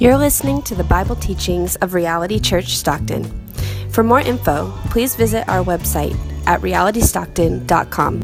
[0.00, 3.24] You're listening to the Bible teachings of Reality Church Stockton.
[3.90, 6.16] For more info, please visit our website
[6.46, 8.20] at realitystockton.com.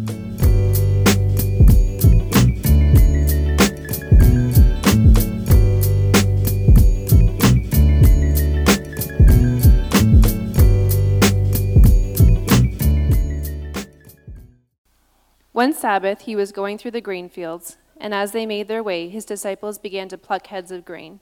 [15.50, 19.08] One Sabbath he was going through the grain fields, and as they made their way,
[19.08, 21.18] his disciples began to pluck heads of grain.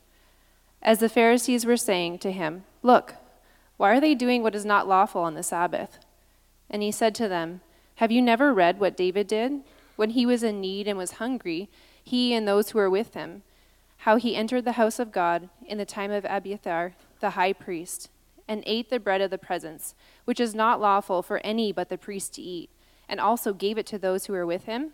[0.83, 3.15] As the Pharisees were saying to him, Look,
[3.77, 5.99] why are they doing what is not lawful on the Sabbath?
[6.69, 7.61] And he said to them,
[7.97, 9.61] Have you never read what David did?
[9.95, 11.69] When he was in need and was hungry,
[12.03, 13.43] he and those who were with him,
[13.99, 18.11] how he entered the house of God in the time of Abiathar, the high priest,
[18.49, 19.95] and ate the bread of the presence,
[20.25, 22.71] which is not lawful for any but the priest to eat,
[23.09, 24.91] and also gave it to those who were with him?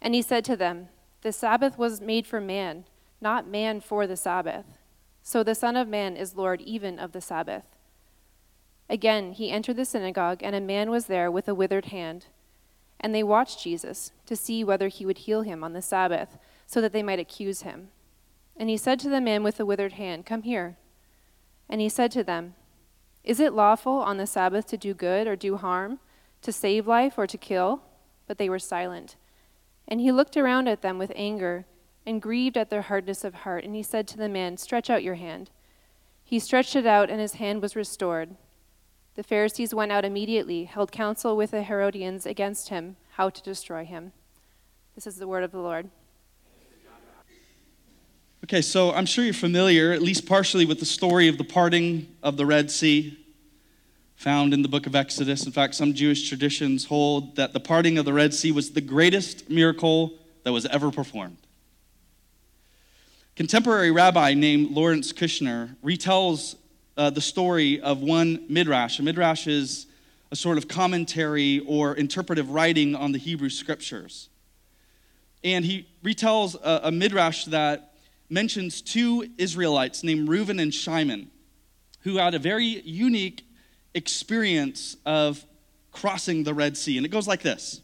[0.00, 0.88] And he said to them,
[1.22, 2.84] The Sabbath was made for man,
[3.20, 4.66] not man for the Sabbath.
[5.22, 7.64] So the Son of Man is Lord even of the Sabbath.
[8.88, 12.26] Again, he entered the synagogue, and a man was there with a withered hand.
[12.98, 16.80] And they watched Jesus to see whether he would heal him on the Sabbath, so
[16.80, 17.88] that they might accuse him.
[18.56, 20.76] And he said to the man with the withered hand, Come here.
[21.68, 22.54] And he said to them,
[23.22, 26.00] Is it lawful on the Sabbath to do good or do harm,
[26.42, 27.82] to save life or to kill?
[28.26, 29.16] But they were silent.
[29.86, 31.64] And he looked around at them with anger
[32.06, 33.64] and grieved at their hardness of heart.
[33.64, 35.50] And he said to the man, Stretch out your hand.
[36.24, 38.36] He stretched it out, and his hand was restored.
[39.16, 43.84] The Pharisees went out immediately, held counsel with the Herodians against him, how to destroy
[43.84, 44.12] him.
[44.94, 45.90] This is the word of the Lord.
[48.44, 52.08] Okay, so I'm sure you're familiar, at least partially, with the story of the parting
[52.22, 53.16] of the Red Sea
[54.20, 55.46] found in the book of Exodus.
[55.46, 58.80] In fact, some Jewish traditions hold that the parting of the Red Sea was the
[58.80, 61.38] greatest miracle that was ever performed.
[63.40, 66.56] Contemporary rabbi named Lawrence Kushner retells
[66.98, 68.98] uh, the story of one midrash.
[68.98, 69.86] A midrash is
[70.30, 74.28] a sort of commentary or interpretive writing on the Hebrew scriptures.
[75.42, 77.94] And he retells a, a midrash that
[78.28, 81.30] mentions two Israelites named Reuben and Shimon,
[82.00, 83.46] who had a very unique
[83.94, 85.46] experience of
[85.92, 86.98] crossing the Red Sea.
[86.98, 87.80] And it goes like this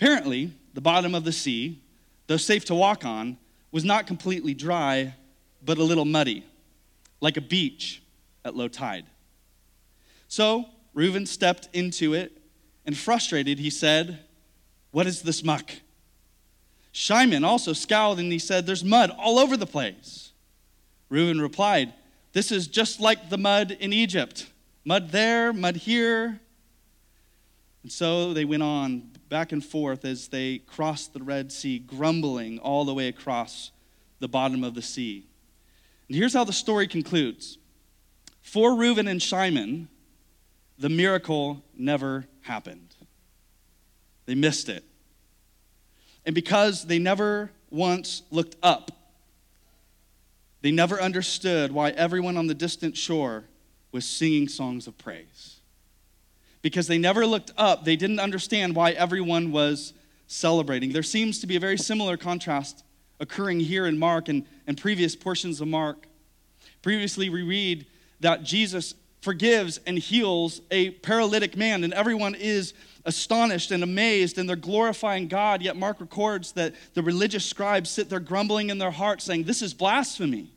[0.00, 1.82] Apparently, the bottom of the sea,
[2.26, 3.36] though safe to walk on,
[3.76, 5.14] was not completely dry,
[5.62, 6.42] but a little muddy,
[7.20, 8.02] like a beach
[8.42, 9.04] at low tide.
[10.28, 10.64] So
[10.94, 12.40] Reuben stepped into it,
[12.86, 14.20] and frustrated, he said,
[14.92, 15.72] What is this muck?
[16.90, 20.32] Shimon also scowled and he said, There's mud all over the place.
[21.10, 21.92] Reuben replied,
[22.32, 24.46] This is just like the mud in Egypt
[24.86, 26.40] mud there, mud here.
[27.82, 32.58] And so they went on back and forth as they crossed the Red Sea, grumbling
[32.58, 33.72] all the way across
[34.20, 35.26] the bottom of the sea.
[36.08, 37.58] And here's how the story concludes
[38.40, 39.88] For Reuben and Shimon,
[40.78, 42.94] the miracle never happened.
[44.26, 44.84] They missed it.
[46.24, 48.90] And because they never once looked up,
[50.62, 53.44] they never understood why everyone on the distant shore
[53.92, 55.55] was singing songs of praise
[56.66, 59.92] because they never looked up, they didn't understand why everyone was
[60.26, 60.90] celebrating.
[60.90, 62.82] There seems to be a very similar contrast
[63.20, 66.08] occurring here in Mark and, and previous portions of Mark.
[66.82, 67.86] Previously, we read
[68.18, 72.74] that Jesus forgives and heals a paralytic man, and everyone is
[73.04, 75.62] astonished and amazed, and they're glorifying God.
[75.62, 79.62] Yet, Mark records that the religious scribes sit there grumbling in their hearts, saying, This
[79.62, 80.50] is blasphemy.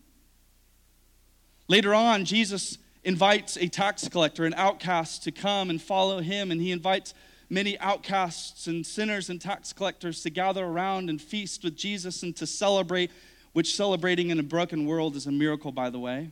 [1.68, 6.52] Later on, Jesus invites a tax collector, an outcast, to come and follow him.
[6.52, 7.14] And he invites
[7.50, 12.36] many outcasts and sinners and tax collectors to gather around and feast with Jesus and
[12.36, 13.12] to celebrate,
[13.54, 16.32] which celebrating in a broken world is a miracle, by the way.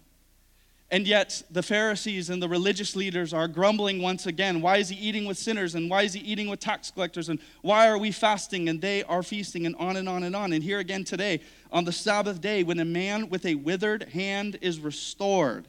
[0.89, 4.61] And yet, the Pharisees and the religious leaders are grumbling once again.
[4.61, 5.75] Why is he eating with sinners?
[5.75, 7.28] And why is he eating with tax collectors?
[7.28, 8.69] And why are we fasting?
[8.69, 10.53] And they are feasting, and on and on and on.
[10.53, 11.41] And here again today,
[11.73, 15.67] on the Sabbath day, when a man with a withered hand is restored,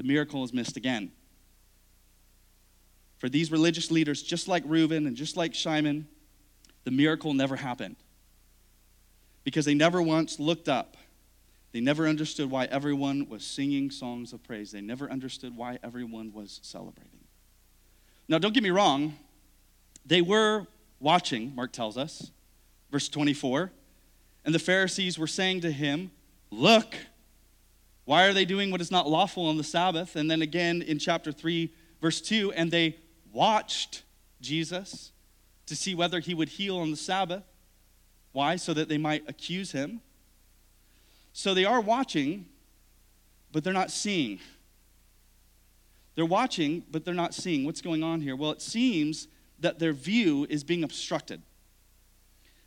[0.00, 1.12] the miracle is missed again.
[3.18, 6.08] For these religious leaders, just like Reuben and just like Shimon,
[6.84, 7.96] the miracle never happened.
[9.44, 10.96] Because they never once looked up.
[11.72, 14.72] They never understood why everyone was singing songs of praise.
[14.72, 17.20] They never understood why everyone was celebrating.
[18.26, 19.18] Now, don't get me wrong,
[20.06, 20.66] they were
[20.98, 22.30] watching, Mark tells us,
[22.90, 23.70] verse 24,
[24.46, 26.10] and the Pharisees were saying to him,
[26.50, 26.94] Look,
[28.10, 30.16] why are they doing what is not lawful on the Sabbath?
[30.16, 32.96] And then again in chapter 3, verse 2, and they
[33.32, 34.02] watched
[34.40, 35.12] Jesus
[35.66, 37.44] to see whether he would heal on the Sabbath.
[38.32, 38.56] Why?
[38.56, 40.00] So that they might accuse him.
[41.32, 42.46] So they are watching,
[43.52, 44.40] but they're not seeing.
[46.16, 47.64] They're watching, but they're not seeing.
[47.64, 48.34] What's going on here?
[48.34, 49.28] Well, it seems
[49.60, 51.42] that their view is being obstructed.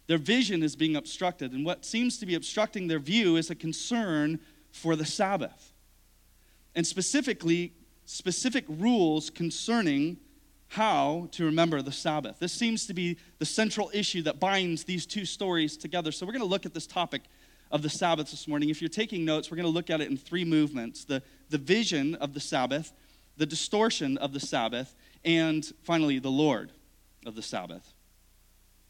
[0.07, 1.51] Their vision is being obstructed.
[1.51, 4.39] And what seems to be obstructing their view is a concern
[4.73, 5.71] for the Sabbath.
[6.75, 7.73] And specifically,
[8.05, 10.17] specific rules concerning
[10.69, 12.39] how to remember the Sabbath.
[12.39, 16.11] This seems to be the central issue that binds these two stories together.
[16.11, 17.21] So, we're going to look at this topic
[17.71, 18.69] of the Sabbath this morning.
[18.69, 21.59] If you're taking notes, we're going to look at it in three movements the, the
[21.59, 22.91] vision of the Sabbath,
[23.37, 26.71] the distortion of the Sabbath, and finally, the Lord
[27.25, 27.93] of the Sabbath.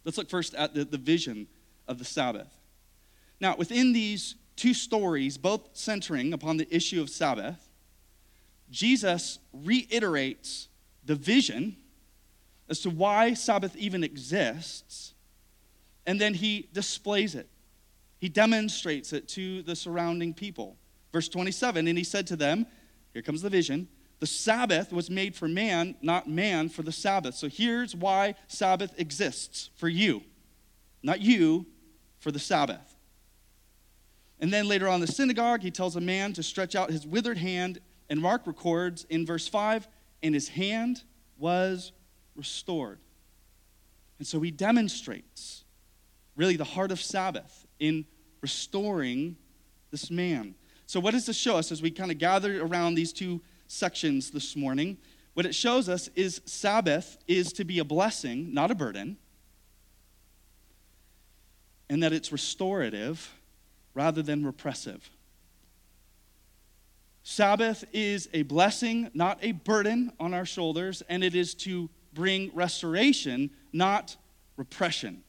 [0.06, 1.48] Let's look first at the, the vision
[1.90, 2.58] of the Sabbath.
[3.42, 7.70] Now, within these two stories, both centering upon the issue of Sabbath,
[8.70, 10.68] Jesus reiterates
[11.06, 11.78] the vision
[12.70, 15.14] as to why Sabbath even exists,
[16.06, 17.48] and then he displays it.
[18.20, 20.78] He demonstrates it to the surrounding people.
[21.12, 22.66] Verse 27 And he said to them,
[23.14, 23.88] Here comes the vision.
[24.20, 27.36] The Sabbath was made for man, not man for the Sabbath.
[27.36, 30.24] So here's why Sabbath exists for you,
[31.04, 31.66] not you
[32.20, 32.93] for the Sabbath.
[34.44, 37.08] And then later on in the synagogue, he tells a man to stretch out his
[37.08, 37.80] withered hand,
[38.10, 39.88] and Mark records in verse 5
[40.22, 41.04] and his hand
[41.38, 41.94] was
[42.36, 43.00] restored.
[44.20, 45.64] And so he demonstrates
[46.36, 48.06] really the heart of Sabbath in
[48.42, 49.38] restoring
[49.92, 50.56] this man.
[50.88, 53.40] So, what does this show us as we kind of gather around these two
[53.70, 54.98] sections this morning?
[55.36, 59.16] What it shows us is Sabbath is to be a blessing, not a burden,
[61.90, 63.32] and that it's restorative
[63.94, 65.10] rather than repressive.
[67.24, 72.52] Sabbath is a blessing, not a burden on our shoulders, and it is to bring
[72.54, 74.18] restoration, not
[74.58, 75.24] repression.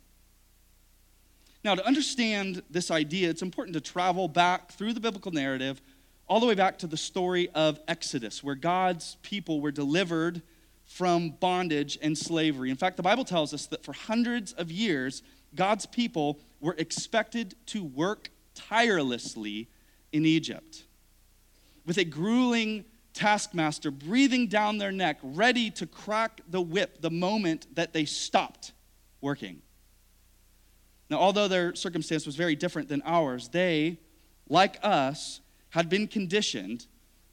[1.63, 5.81] Now, to understand this idea, it's important to travel back through the biblical narrative,
[6.27, 10.43] all the way back to the story of Exodus, where God's people were delivered
[10.87, 12.71] from bondage and slavery.
[12.71, 15.23] In fact, the Bible tells us that for hundreds of years,
[15.55, 19.69] God's people were expected to work tirelessly
[20.13, 20.85] in Egypt
[21.87, 27.67] with a grueling taskmaster breathing down their neck, ready to crack the whip the moment
[27.75, 28.73] that they stopped
[29.21, 29.63] working.
[31.11, 33.99] Now, although their circumstance was very different than ours, they,
[34.49, 35.41] like us,
[35.71, 36.87] had been conditioned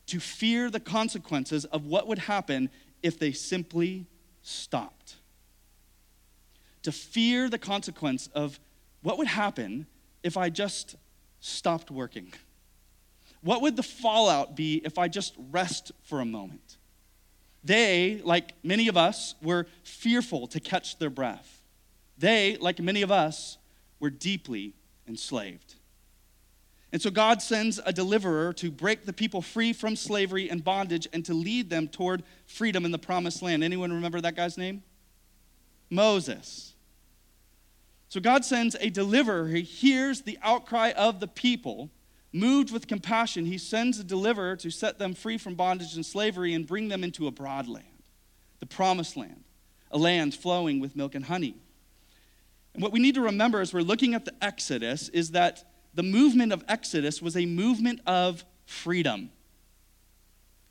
[0.08, 2.70] to fear the consequences of what would happen
[3.02, 4.06] if they simply
[4.42, 5.16] stopped.
[6.84, 8.60] To fear the consequence of
[9.02, 9.88] what would happen
[10.24, 10.96] if I just
[11.42, 12.32] stopped working.
[13.42, 16.78] What would the fallout be if I just rest for a moment?
[17.64, 21.62] They, like many of us, were fearful to catch their breath.
[22.18, 23.58] They, like many of us,
[24.00, 24.74] were deeply
[25.08, 25.76] enslaved.
[26.92, 31.08] And so God sends a deliverer to break the people free from slavery and bondage
[31.14, 33.64] and to lead them toward freedom in the promised land.
[33.64, 34.84] Anyone remember that guy's name?
[35.90, 36.71] Moses.
[38.12, 39.48] So God sends a deliverer.
[39.48, 41.90] He hears the outcry of the people
[42.34, 46.54] Moved with compassion, he sends a deliverer to set them free from bondage and slavery
[46.54, 47.86] and bring them into a broad land,
[48.60, 49.44] the promised land,
[49.92, 51.56] a land flowing with milk and honey.
[52.74, 56.04] And what we need to remember as we're looking at the Exodus is that the
[56.04, 59.30] movement of Exodus was a movement of freedom.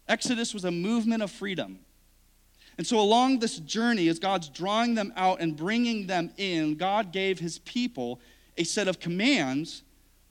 [0.09, 1.81] Exodus was a movement of freedom.
[2.81, 7.13] And so, along this journey, as God's drawing them out and bringing them in, God
[7.13, 8.23] gave his people
[8.57, 9.83] a set of commands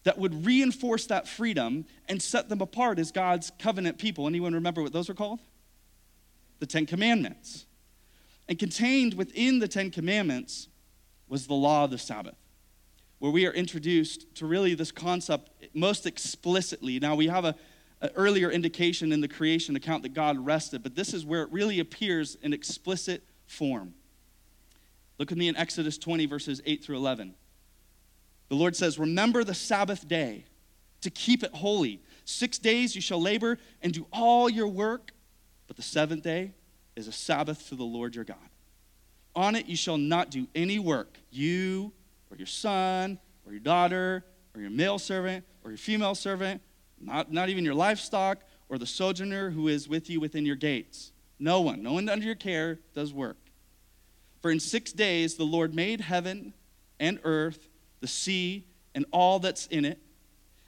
[0.03, 4.25] that would reinforce that freedom and set them apart as God's covenant people.
[4.25, 5.39] Anyone remember what those were called?
[6.57, 7.67] The Ten Commandments.
[8.47, 10.69] And contained within the Ten Commandments
[11.27, 12.33] was the law of the Sabbath,
[13.19, 16.99] where we are introduced to really this concept most explicitly.
[16.99, 17.53] Now, we have a,
[18.01, 21.51] an earlier indication in the creation account that God rested, but this is where it
[21.51, 23.93] really appears in explicit form.
[25.17, 27.35] Look with me in Exodus 20, verses 8 through 11.
[28.47, 30.45] The Lord says, Remember the Sabbath day
[31.01, 32.01] to keep it holy.
[32.25, 35.11] Six days you shall labor and do all your work,
[35.67, 36.53] but the seventh day
[36.95, 38.37] is a Sabbath to the Lord your God.
[39.35, 41.91] On it you shall not do any work, you
[42.31, 46.61] or your son or your daughter or your male servant or your female servant,
[47.01, 51.11] not, not even your livestock or the sojourner who is with you within your gates.
[51.39, 53.37] No one, no one under your care does work.
[54.41, 56.53] For in six days the Lord made heaven
[56.99, 57.69] and earth
[58.01, 58.65] the sea,
[58.95, 59.99] and all that's in it,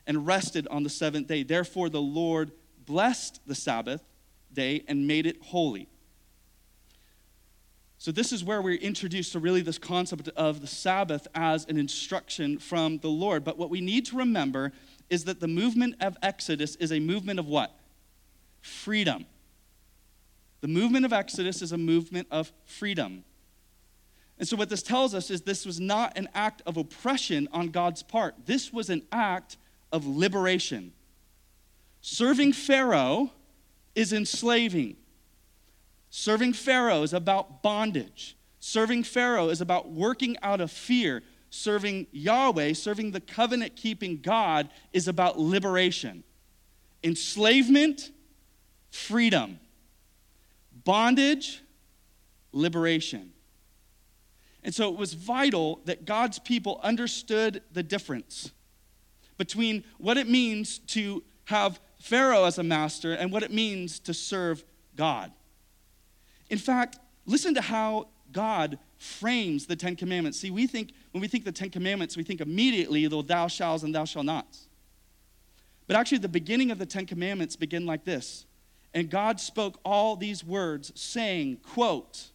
[0.06, 1.44] and rested on the seventh day.
[1.44, 2.52] Therefore, the Lord
[2.86, 4.04] blessed the Sabbath
[4.52, 5.88] day and made it holy.
[7.98, 11.78] So, this is where we're introduced to really this concept of the Sabbath as an
[11.78, 13.44] instruction from the Lord.
[13.44, 14.74] But what we need to remember
[15.12, 17.78] is that the movement of Exodus is a movement of what?
[18.62, 19.26] Freedom.
[20.62, 23.26] The movement of Exodus is a movement of freedom.
[24.40, 27.68] And so, what this tells us is this was not an act of oppression on
[27.68, 29.58] God's part, this was an act
[29.92, 30.94] of liberation.
[32.00, 33.32] Serving Pharaoh
[33.94, 34.96] is enslaving.
[36.10, 38.36] Serving Pharaoh is about bondage.
[38.60, 41.22] Serving Pharaoh is about working out of fear.
[41.52, 46.24] Serving Yahweh, serving the covenant keeping God, is about liberation.
[47.04, 48.12] Enslavement,
[48.90, 49.60] freedom.
[50.84, 51.62] Bondage,
[52.54, 53.34] liberation.
[54.64, 58.52] And so it was vital that God's people understood the difference
[59.38, 64.14] between what it means to have Pharaoh as a master and what it means to
[64.14, 64.64] serve
[64.96, 65.32] God.
[66.50, 70.40] In fact, listen to how God frames the Ten Commandments.
[70.40, 73.84] See, we think, when we think the Ten Commandments, we think immediately the thou shalt
[73.84, 74.68] and thou shalt nots.
[75.88, 78.46] But actually, the beginning of the Ten Commandments begin like this.
[78.94, 82.30] And God spoke all these words, saying, quote,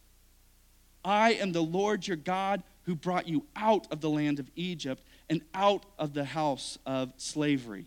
[1.05, 5.03] I am the Lord your God who brought you out of the land of Egypt
[5.29, 7.87] and out of the house of slavery.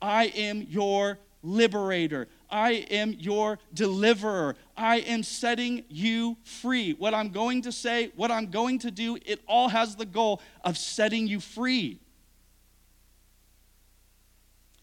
[0.00, 2.28] I am your liberator.
[2.50, 4.56] I am your deliverer.
[4.76, 6.92] I am setting you free.
[6.92, 10.40] What I'm going to say, what I'm going to do, it all has the goal
[10.64, 12.00] of setting you free.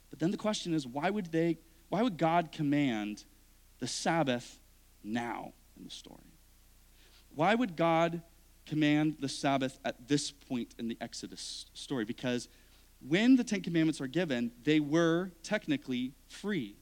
[0.09, 1.57] But then the question is why would they
[1.89, 3.23] why would God command
[3.79, 4.59] the Sabbath
[5.03, 6.19] now in the story?
[7.33, 8.21] Why would God
[8.65, 12.05] command the Sabbath at this point in the Exodus story?
[12.05, 12.47] Because
[13.07, 16.75] when the Ten Commandments are given, they were technically free.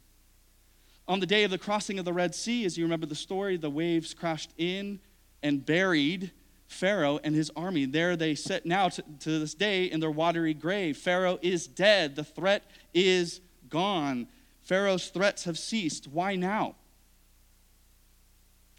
[1.07, 3.57] On the day of the crossing of the Red Sea, as you remember the story,
[3.57, 4.99] the waves crashed in
[5.41, 6.31] and buried
[6.67, 7.85] Pharaoh and his army.
[7.85, 10.97] There they sit now to, to this day in their watery grave.
[10.97, 12.15] Pharaoh is dead.
[12.15, 14.27] The threat is gone.
[14.61, 16.07] Pharaoh's threats have ceased.
[16.07, 16.75] Why now?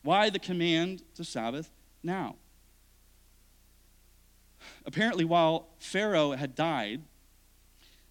[0.02, 1.70] Why the command to Sabbath
[2.02, 2.36] now?
[4.86, 7.02] Apparently, while Pharaoh had died,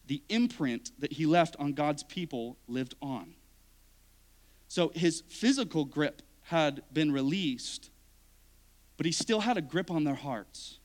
[0.05, 3.33] the imprint that he left on God's people lived on.
[4.73, 7.91] So his physical grip had been released,
[8.97, 10.79] but he still had a grip on their hearts.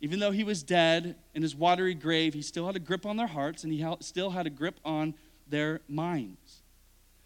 [0.00, 3.16] Even though he was dead in his watery grave, he still had a grip on
[3.16, 5.14] their hearts and he still had a grip on
[5.48, 6.62] their minds.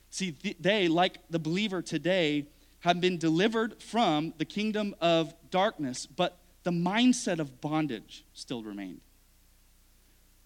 [0.08, 2.46] See, they, like the believer today,
[2.80, 9.02] have been delivered from the kingdom of darkness, but the mindset of bondage still remained.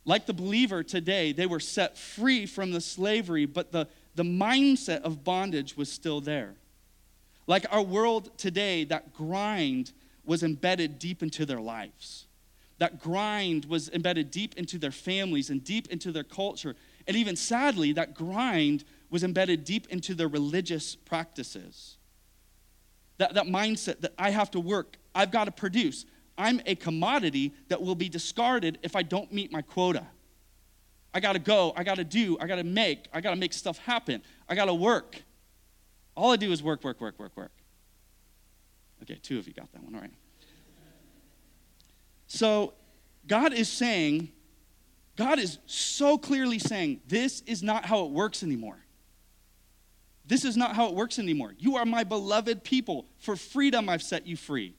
[0.05, 5.03] Like the believer today, they were set free from the slavery, but the, the mindset
[5.03, 6.55] of bondage was still there.
[7.47, 9.93] Like our world today, that grind
[10.25, 12.27] was embedded deep into their lives.
[12.79, 16.77] That grind was embedded deep into their families and deep into their culture.
[17.07, 21.97] And even sadly, that grind was embedded deep into their religious practices
[23.23, 26.07] that, that mindset that I have to work, I've got to produce.
[26.37, 30.07] I'm a commodity that will be discarded if I don't meet my quota.
[31.15, 33.37] I got to go, I got to do, I got to make, I got to
[33.37, 35.23] make stuff happen, I got to work.
[36.15, 37.53] All I do is work, work, work, work, work.
[39.03, 40.13] Okay, two of you got that one, all right.
[42.27, 42.75] So,
[43.27, 44.33] God is saying,
[45.17, 48.79] God is so clearly saying, this is not how it works anymore.
[50.25, 51.55] This is not how it works anymore.
[51.59, 53.07] You are my beloved people.
[53.19, 54.75] For freedom, I've set you free.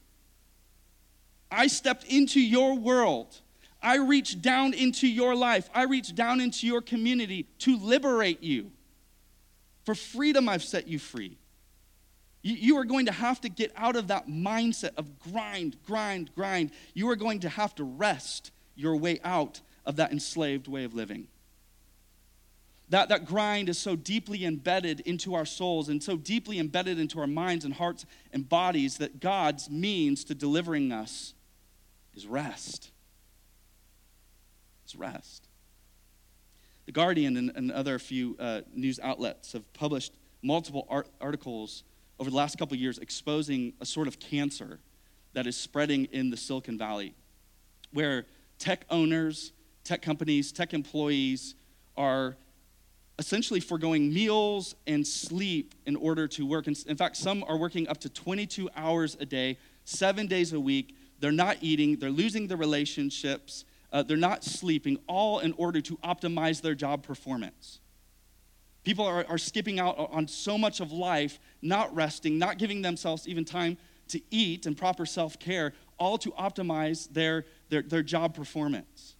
[1.51, 3.41] I stepped into your world.
[3.83, 5.69] I reach down into your life.
[5.73, 8.71] I reach down into your community to liberate you.
[9.83, 11.37] For freedom, I've set you free.
[12.41, 16.71] You are going to have to get out of that mindset of grind, grind, grind.
[16.93, 20.93] You are going to have to rest your way out of that enslaved way of
[20.93, 21.27] living.
[22.89, 27.19] That, that grind is so deeply embedded into our souls and so deeply embedded into
[27.19, 31.33] our minds and hearts and bodies that God's means to delivering us
[32.13, 32.91] is rest.
[34.95, 35.47] Rest.
[36.85, 41.83] The Guardian and, and other few uh, news outlets have published multiple art- articles
[42.19, 44.79] over the last couple years exposing a sort of cancer
[45.33, 47.15] that is spreading in the Silicon Valley,
[47.91, 48.25] where
[48.59, 49.51] tech owners,
[49.83, 51.55] tech companies, tech employees
[51.97, 52.35] are
[53.19, 56.67] essentially foregoing meals and sleep in order to work.
[56.67, 60.95] In fact, some are working up to 22 hours a day, seven days a week.
[61.19, 65.95] They're not eating, they're losing their relationships, uh, they're not sleeping, all in order to
[65.97, 67.79] optimize their job performance.
[68.83, 73.27] People are, are skipping out on so much of life, not resting, not giving themselves
[73.27, 73.77] even time
[74.09, 79.15] to eat and proper self care, all to optimize their, their, their job performance.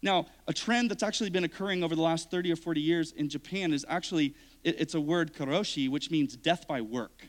[0.00, 3.28] Now, a trend that's actually been occurring over the last 30 or 40 years in
[3.28, 7.26] Japan is actually, it, it's a word karoshi, which means death by work.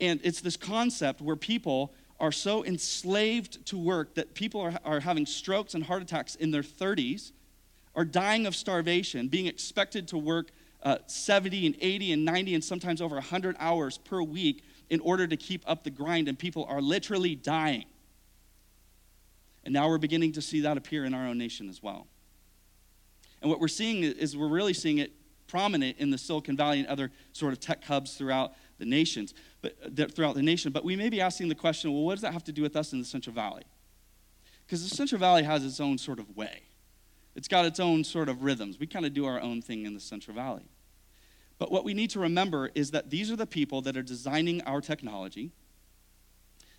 [0.00, 5.00] And it's this concept where people are so enslaved to work that people are, are
[5.00, 7.32] having strokes and heart attacks in their 30s,
[7.94, 10.50] are dying of starvation, being expected to work
[10.82, 15.26] uh, 70 and 80 and 90 and sometimes over 100 hours per week in order
[15.26, 17.84] to keep up the grind, and people are literally dying.
[19.64, 22.06] And now we're beginning to see that appear in our own nation as well.
[23.42, 25.12] And what we're seeing is we're really seeing it
[25.46, 29.76] prominent in the Silicon Valley and other sort of tech hubs throughout the nations, but
[29.84, 30.72] uh, throughout the nation.
[30.72, 32.76] But we may be asking the question, well, what does that have to do with
[32.76, 33.64] us in the Central Valley?
[34.66, 36.62] Because the Central Valley has its own sort of way.
[37.34, 38.78] It's got its own sort of rhythms.
[38.78, 40.68] We kind of do our own thing in the Central Valley.
[41.58, 44.62] But what we need to remember is that these are the people that are designing
[44.62, 45.50] our technology.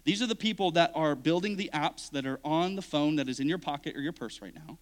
[0.05, 3.27] These are the people that are building the apps that are on the phone that
[3.27, 4.77] is in your pocket or your purse right now.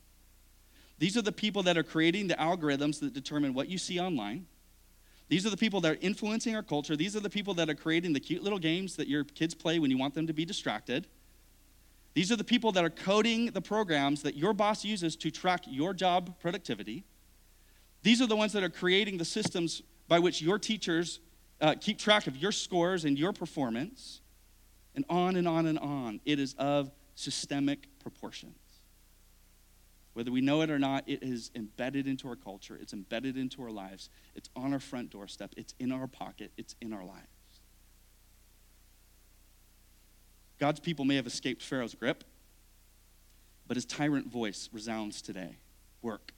[1.00, 4.48] These are the people that are creating the algorithms that determine what you see online.
[5.30, 6.96] These are the people that are influencing our culture.
[6.96, 9.78] These are the people that are creating the cute little games that your kids play
[9.80, 11.08] when you want them to be distracted.
[12.14, 15.64] These are the people that are coding the programs that your boss uses to track
[15.68, 17.04] your job productivity.
[18.04, 21.20] These are the ones that are creating the systems by which your teachers
[21.60, 24.22] uh, keep track of your scores and your performance,
[24.96, 26.20] and on and on and on.
[26.26, 28.67] It is of systemic proportions.
[30.18, 33.62] Whether we know it or not, it is embedded into our culture, it's embedded into
[33.62, 37.62] our lives, it's on our front doorstep, it's in our pocket, it's in our lives.
[40.60, 42.24] God's people may have escaped Pharaoh's grip,
[43.68, 45.60] but his tyrant voice resounds today.
[46.02, 46.34] Work,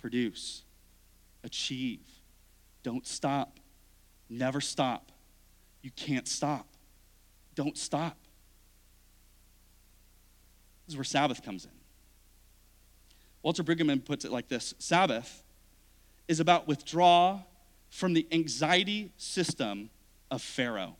[0.00, 0.62] produce,
[1.42, 2.06] achieve.
[2.84, 3.58] Don't stop.
[4.30, 5.10] Never stop.
[5.82, 6.68] You can't stop.
[7.56, 8.16] Don't stop.
[10.86, 11.77] This is where Sabbath comes in.
[13.48, 15.42] Walter Brueggemann puts it like this Sabbath
[16.28, 17.40] is about withdraw
[17.88, 19.88] from the anxiety system
[20.30, 20.96] of Pharaoh.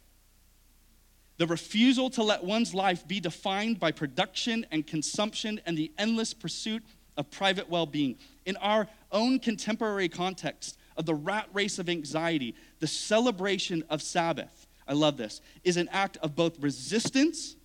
[1.37, 6.33] The refusal to let one's life be defined by production and consumption and the endless
[6.33, 6.83] pursuit
[7.19, 8.17] of private well being.
[8.47, 14.67] In our own contemporary context of the rat race of anxiety, the celebration of Sabbath,
[14.87, 17.57] I love this, is an act of both resistance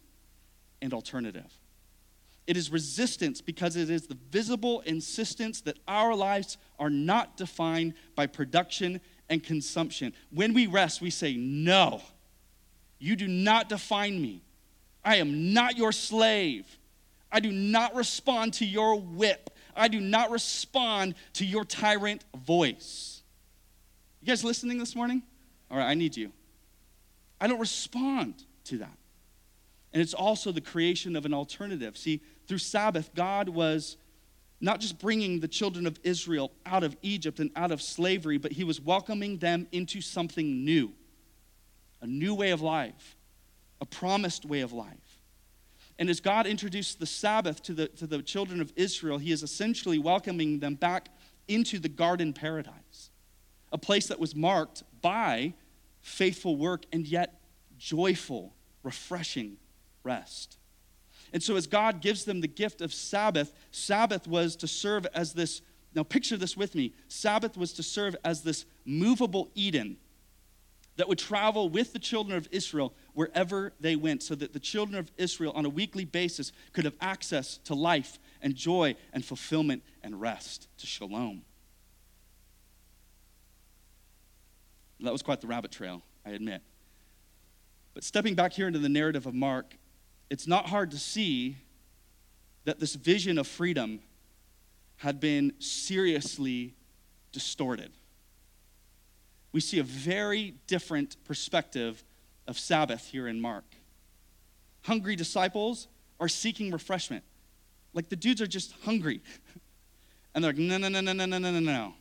[0.82, 1.58] and alternative.
[2.46, 7.94] It is resistance because it is the visible insistence that our lives are not defined
[8.16, 10.14] by production and consumption.
[10.30, 12.02] When we rest, we say, No,
[13.00, 14.42] you do not define me.
[15.06, 16.66] I am not your slave.
[17.32, 19.50] I do not respond to your whip.
[19.76, 23.22] I do not respond to your tyrant voice.
[24.22, 25.24] You guys listening this morning?
[25.72, 26.32] All right, I need you.
[27.42, 28.98] I don't respond to that.
[29.94, 31.96] And it's also the creation of an alternative.
[31.98, 33.98] See, through Sabbath, God was
[34.60, 38.54] not just bringing the children of Israel out of Egypt and out of slavery, but
[38.54, 40.94] He was welcoming them into something new
[42.02, 43.16] a new way of life,
[43.80, 45.20] a promised way of life.
[45.98, 49.42] And as God introduced the Sabbath to the, to the children of Israel, He is
[49.42, 51.08] essentially welcoming them back
[51.48, 53.12] into the garden paradise,
[53.72, 55.54] a place that was marked by
[56.02, 57.40] faithful work and yet
[57.78, 58.54] joyful,
[58.84, 59.58] refreshing
[60.04, 60.58] rest.
[61.32, 65.34] And so, as God gives them the gift of Sabbath, Sabbath was to serve as
[65.34, 65.62] this.
[65.96, 66.94] Now, picture this with me.
[67.08, 69.98] Sabbath was to serve as this movable Eden
[70.96, 75.00] that would travel with the children of Israel wherever they went, so that the children
[75.00, 79.82] of Israel on a weekly basis could have access to life and joy and fulfillment
[80.04, 81.42] and rest, to shalom.
[85.00, 86.62] That was quite the rabbit trail, I admit.
[87.94, 89.76] But stepping back here into the narrative of Mark,
[90.30, 91.58] it's not hard to see
[92.66, 94.00] that this vision of freedom
[94.98, 96.74] had been seriously
[97.32, 97.92] distorted
[99.54, 102.04] we see a very different perspective
[102.48, 103.64] of Sabbath here in Mark.
[104.82, 105.88] Hungry disciples
[106.20, 107.24] are seeking refreshment.
[107.94, 109.22] Like the dudes are just hungry.
[110.36, 111.94] And they're like, no, no, no, no, no, no, no, no.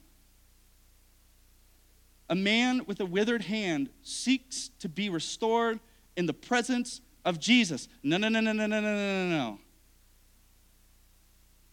[2.30, 5.80] A man with a withered hand seeks to be restored
[6.16, 7.88] in the presence of Jesus.
[8.02, 9.58] No, no, no, no, no, no, no, no, no.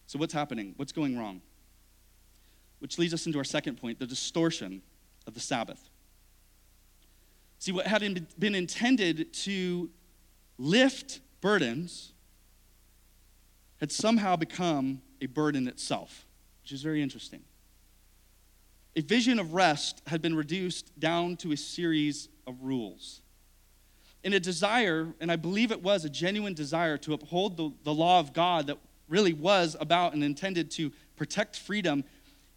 [0.06, 0.74] So, what's happening?
[0.76, 1.40] What's going wrong?
[2.80, 4.82] Which leads us into our second point the distortion
[5.26, 5.90] of the Sabbath.
[7.58, 9.90] See, what had been intended to
[10.58, 12.12] lift burdens
[13.80, 16.26] had somehow become a burden itself,
[16.62, 17.42] which is very interesting.
[18.96, 23.22] A vision of rest had been reduced down to a series of rules.
[24.22, 27.94] In a desire, and I believe it was a genuine desire to uphold the, the
[27.94, 28.78] law of God that
[29.08, 32.04] really was about and intended to protect freedom,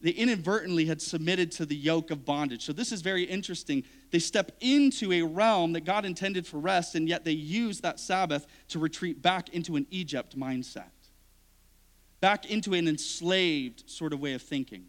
[0.02, 2.66] they inadvertently had submitted to the yoke of bondage.
[2.66, 3.86] So this is very interesting.
[4.12, 8.02] They step into a realm that God intended for rest, and yet they use that
[8.02, 10.92] Sabbath to retreat back into an Egypt mindset,
[12.20, 14.88] back into an enslaved sort of way of thinking.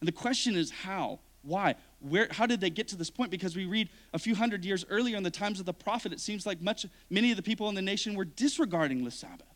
[0.00, 1.20] And the question is how?
[1.42, 1.76] Why?
[2.02, 3.30] Where, how did they get to this point?
[3.30, 6.20] Because we read a few hundred years earlier in the times of the prophet, it
[6.20, 9.46] seems like much, many of the people in the nation were disregarding the Sabbath.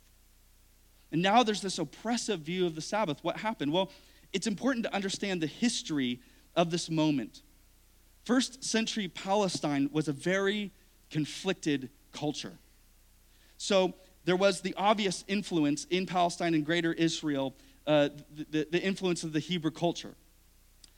[1.11, 3.19] And now there's this oppressive view of the Sabbath.
[3.23, 3.73] What happened?
[3.73, 3.91] Well,
[4.33, 6.21] it's important to understand the history
[6.55, 7.43] of this moment.
[8.25, 10.73] First century Palestine was a very
[11.11, 12.59] conflicted culture.
[13.57, 17.55] So there was the obvious influence in Palestine and greater Israel,
[17.87, 18.09] uh,
[18.51, 20.15] the, the influence of the Hebrew culture.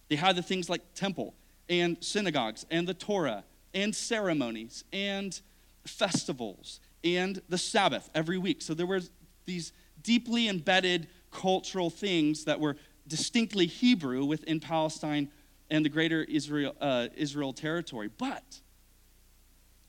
[0.09, 1.35] They had the things like temple
[1.69, 3.45] and synagogues and the Torah
[3.75, 5.39] and ceremonies and
[5.87, 8.63] festivals and the Sabbath every week.
[8.63, 9.01] So there were
[9.45, 15.31] these deeply embedded cultural things that were distinctly Hebrew within Palestine
[15.71, 18.09] and the greater Israel, uh, Israel territory.
[18.17, 18.61] But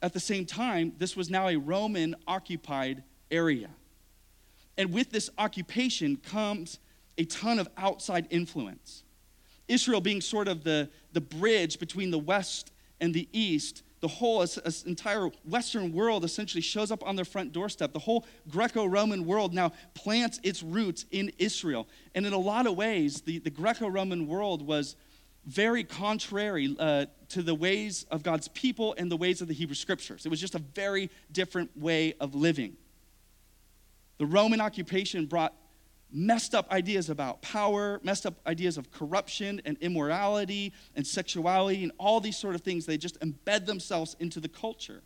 [0.02, 3.70] at the same time, this was now a Roman occupied area.
[4.78, 6.80] And with this occupation comes
[7.18, 9.04] a ton of outside influence.
[9.70, 14.46] Israel being sort of the, the bridge between the West and the East the whole
[14.86, 17.92] entire Western world essentially shows up on their front doorstep.
[17.92, 21.88] The whole Greco Roman world now plants its roots in Israel.
[22.16, 24.96] And in a lot of ways, the, the Greco Roman world was
[25.46, 29.76] very contrary uh, to the ways of God's people and the ways of the Hebrew
[29.76, 30.26] scriptures.
[30.26, 32.78] It was just a very different way of living.
[34.18, 35.54] The Roman occupation brought
[36.12, 41.92] messed up ideas about power, messed up ideas of corruption and immorality and sexuality and
[41.98, 42.86] all these sort of things.
[42.86, 45.04] They just embed themselves into the culture.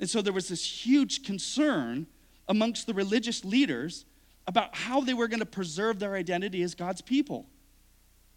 [0.00, 2.06] And so there was this huge concern
[2.48, 4.06] amongst the religious leaders
[4.46, 7.46] about how they were going to preserve their identity as God's people.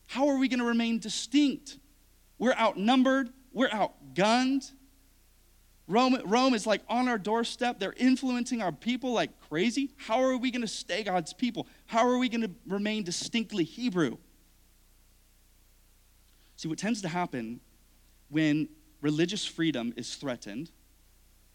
[0.08, 1.78] How are we going to remain distinct?
[2.38, 4.70] We're outnumbered, we're outgunned,
[5.91, 7.77] Rome, Rome is like on our doorstep.
[7.77, 9.91] They're influencing our people like crazy.
[9.97, 11.67] How are we going to stay God's people?
[11.86, 14.17] How are we going to remain distinctly Hebrew?
[16.56, 17.60] See, what tends to happen
[18.30, 18.69] when
[19.01, 20.71] religious freedom is threatened,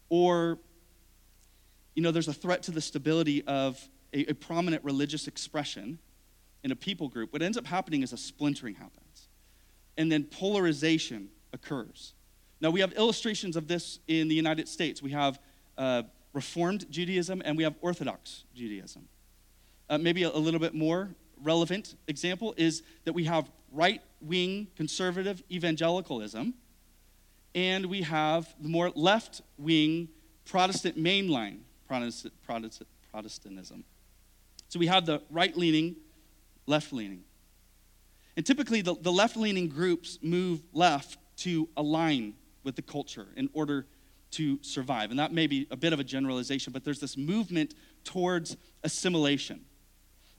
[0.09, 0.59] or,
[1.95, 5.97] you know, there's a threat to the stability of a, a prominent religious expression
[6.63, 9.29] in a people group, what ends up happening is a splintering happens.
[9.97, 12.13] And then polarization occurs.
[12.59, 15.01] Now, we have illustrations of this in the United States.
[15.01, 15.39] We have
[15.77, 19.07] uh, Reformed Judaism and we have Orthodox Judaism.
[19.89, 21.09] Uh, maybe a, a little bit more
[21.41, 26.53] relevant example is that we have right wing conservative evangelicalism
[27.53, 30.09] and we have the more left wing
[30.45, 33.83] Protestant mainline Protestant, Protestant, Protestantism.
[34.69, 35.95] So we have the right leaning,
[36.65, 37.23] left leaning.
[38.35, 42.33] And typically, the, the left leaning groups move left to align
[42.67, 43.87] with the culture in order
[44.29, 45.09] to survive.
[45.09, 49.61] And that may be a bit of a generalization, but there's this movement towards assimilation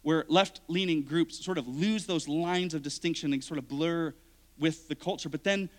[0.03, 4.15] where left leaning groups sort of lose those lines of distinction and sort of blur
[4.59, 5.31] with the culture.
[5.31, 5.71] But then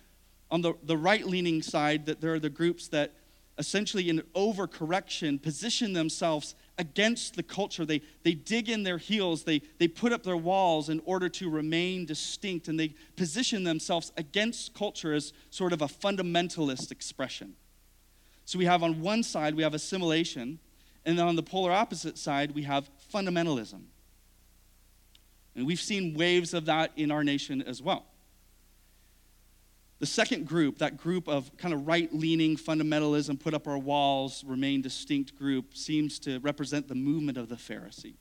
[0.51, 3.13] on the, the right leaning side, that there are the groups that
[3.59, 7.85] essentially, in overcorrection, position themselves against the culture.
[7.85, 11.49] They, they dig in their heels, they, they put up their walls in order to
[11.49, 17.53] remain distinct, and they position themselves against culture as sort of a fundamentalist expression.
[18.45, 20.57] So we have on one side, we have assimilation,
[21.05, 23.81] and then on the polar opposite side, we have fundamentalism.
[25.55, 28.05] And we've seen waves of that in our nation as well.
[29.99, 34.45] The second group, that group of kind of right leaning fundamentalism, put up our walls,
[34.45, 38.13] remain distinct group, seems to represent the movement of the Pharisees,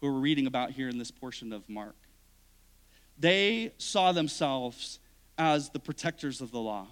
[0.00, 1.94] who we're reading about here in this portion of Mark.
[3.16, 4.98] They saw themselves
[5.38, 6.88] as the protectors of the law,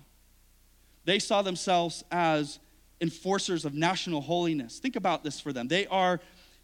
[1.05, 2.61] they saw themselves as
[3.01, 4.79] enforcers of national holiness.
[4.79, 5.67] Think about this for them.
[5.67, 6.21] They are,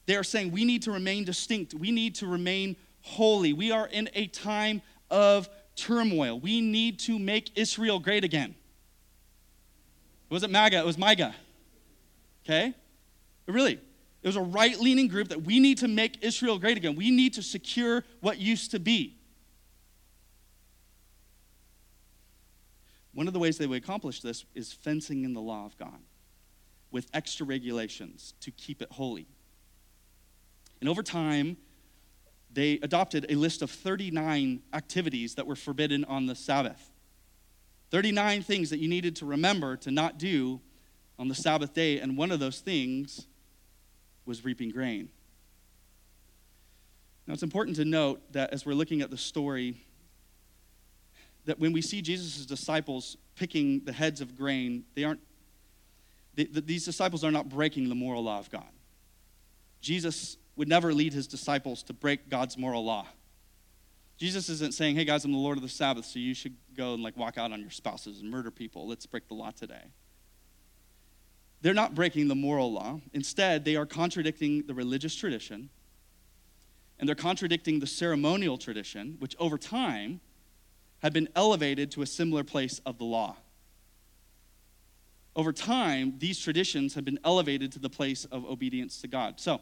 [0.06, 3.52] they are saying, we need to remain distinct, we need to remain holy.
[3.52, 6.38] We are in a time of turmoil.
[6.38, 8.54] We need to make Israel great again.
[10.30, 11.34] It wasn't MAGA, it was MIGA.
[12.44, 12.74] Okay?
[13.46, 13.74] really,
[14.22, 16.96] it was a right leaning group that we need to make Israel great again.
[16.96, 19.16] We need to secure what used to be.
[23.14, 25.98] One of the ways they would accomplish this is fencing in the law of God
[26.90, 29.26] with extra regulations to keep it holy.
[30.80, 31.56] And over time,
[32.50, 36.90] they adopted a list of 39 activities that were forbidden on the Sabbath.
[37.90, 40.60] 39 things that you needed to remember to not do
[41.18, 43.26] on the Sabbath day, and one of those things
[44.24, 45.08] was reaping grain.
[47.26, 49.84] Now, it's important to note that as we're looking at the story,
[51.44, 55.20] that when we see Jesus' disciples picking the heads of grain, they aren't,
[56.34, 58.68] they, the, these disciples are not breaking the moral law of God.
[59.80, 63.06] Jesus would never lead his disciples to break God's moral law.
[64.18, 66.94] Jesus isn't saying, hey guys, I'm the Lord of the Sabbath, so you should go
[66.94, 68.88] and like walk out on your spouses and murder people.
[68.88, 69.84] Let's break the law today.
[71.62, 73.00] They're not breaking the moral law.
[73.12, 75.70] Instead, they are contradicting the religious tradition
[76.98, 80.20] and they're contradicting the ceremonial tradition, which over time
[80.98, 83.36] had been elevated to a similar place of the law.
[85.36, 89.38] Over time, these traditions have been elevated to the place of obedience to God.
[89.38, 89.60] So,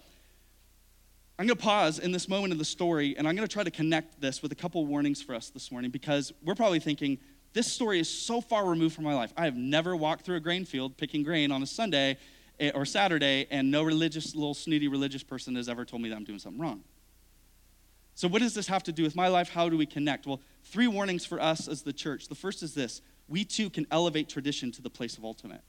[1.38, 3.62] I'm going to pause in this moment of the story and I'm going to try
[3.62, 7.18] to connect this with a couple warnings for us this morning because we're probably thinking,
[7.52, 9.34] this story is so far removed from my life.
[9.36, 12.16] I have never walked through a grain field picking grain on a Sunday
[12.58, 16.16] eh, or Saturday, and no religious, little snooty religious person has ever told me that
[16.16, 16.84] I'm doing something wrong.
[18.14, 19.48] So, what does this have to do with my life?
[19.50, 20.26] How do we connect?
[20.26, 22.28] Well, three warnings for us as the church.
[22.28, 25.60] The first is this we too can elevate tradition to the place of ultimate.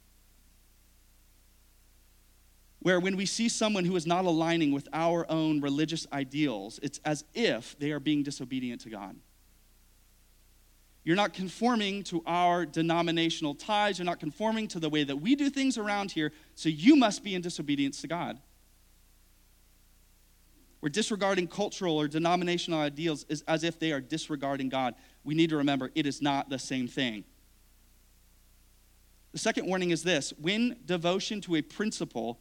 [2.79, 6.99] Where when we see someone who is not aligning with our own religious ideals, it's
[7.03, 9.15] as if they are being disobedient to God.
[11.03, 13.97] You're not conforming to our denominational ties.
[13.97, 17.23] You're not conforming to the way that we do things around here, so you must
[17.23, 18.39] be in disobedience to God.
[20.81, 24.95] We're disregarding cultural or denominational ideals is as if they are disregarding God.
[25.23, 27.23] We need to remember it is not the same thing.
[29.31, 32.39] The second warning is this when devotion to a principle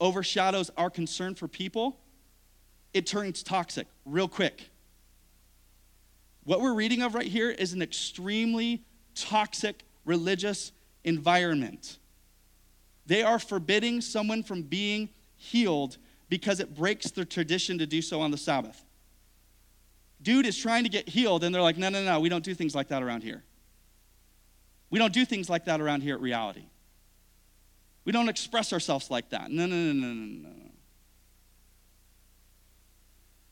[0.00, 1.98] overshadows our concern for people,
[2.94, 4.70] it turns toxic real quick.
[6.44, 8.82] What we're reading of right here is an extremely
[9.14, 10.72] toxic religious
[11.04, 11.98] environment.
[13.06, 18.20] They are forbidding someone from being healed because it breaks the tradition to do so
[18.20, 18.84] on the Sabbath.
[20.20, 22.54] Dude is trying to get healed, and they're like, no, no, no, we don't do
[22.54, 23.44] things like that around here.
[24.90, 26.64] We don't do things like that around here at reality.
[28.08, 29.50] We don't express ourselves like that.
[29.50, 30.70] No, no, no, no, no, no.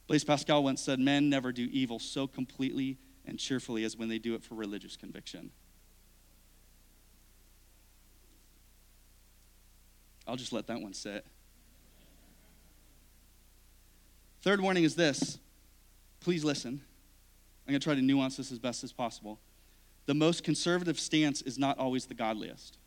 [0.06, 4.18] Blaise Pascal once said, Men never do evil so completely and cheerfully as when they
[4.18, 5.50] do it for religious conviction.
[10.26, 11.26] I'll just let that one sit.
[14.40, 15.38] Third warning is this
[16.20, 16.80] please listen.
[17.66, 19.38] I'm going to try to nuance this as best as possible.
[20.06, 22.78] The most conservative stance is not always the godliest.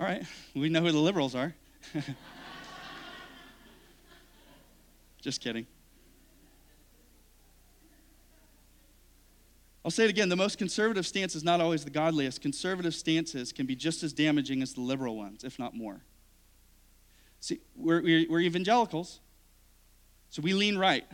[0.00, 1.54] All right, we know who the liberals are.
[5.20, 5.66] Just kidding.
[9.84, 12.40] I'll say it again the most conservative stance is not always the godliest.
[12.40, 16.00] Conservative stances can be just as damaging as the liberal ones, if not more.
[17.40, 19.20] See, we're, we're, evangelicals,
[20.30, 21.04] so we lean right.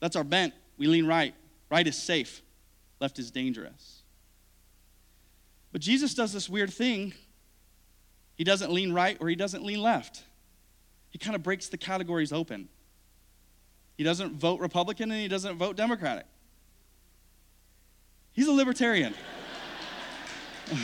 [0.00, 0.54] That's our bent.
[0.78, 1.34] We lean right.
[1.70, 2.42] Right is safe,
[3.00, 4.03] left is dangerous.
[5.74, 7.14] But Jesus does this weird thing.
[8.36, 10.22] He doesn't lean right or he doesn't lean left.
[11.10, 12.68] He kind of breaks the categories open.
[13.96, 16.26] He doesn't vote Republican and he doesn't vote Democratic.
[18.32, 19.14] He's a libertarian.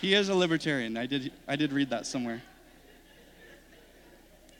[0.00, 0.96] He is a libertarian.
[0.96, 2.40] I did, I did read that somewhere.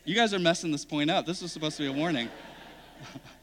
[0.03, 1.25] You guys are messing this point up.
[1.25, 2.29] This was supposed to be a warning.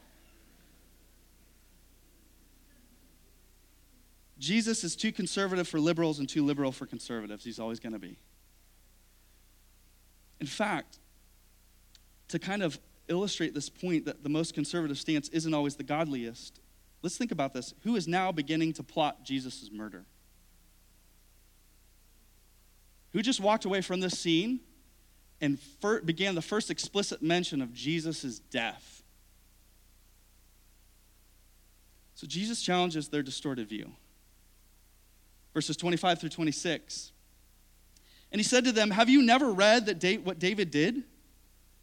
[4.39, 7.43] Jesus is too conservative for liberals and too liberal for conservatives.
[7.43, 8.17] He's always going to be.
[10.39, 10.99] In fact,
[12.27, 16.59] to kind of illustrate this point that the most conservative stance isn't always the godliest,
[17.01, 17.73] let's think about this.
[17.83, 20.05] Who is now beginning to plot Jesus' murder?
[23.17, 24.59] who just walked away from this scene
[25.41, 29.01] and fir- began the first explicit mention of Jesus' death.
[32.13, 33.91] So Jesus challenges their distorted view.
[35.57, 37.13] Verses 25 through 26.
[38.31, 41.01] And he said to them, Have you never read that da- what David did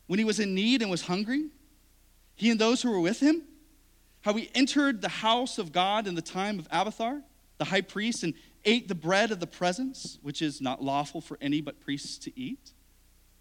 [0.07, 1.47] when he was in need and was hungry?
[2.37, 3.43] He and those who were with him?
[4.21, 7.23] How he entered the house of God in the time of Abiathar,
[7.59, 8.35] the high priest, and
[8.65, 12.39] ate the bread of the presence, which is not lawful for any but priests to
[12.39, 12.75] eat,